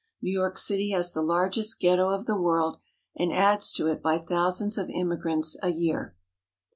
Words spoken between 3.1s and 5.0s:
and adds to it by thousands of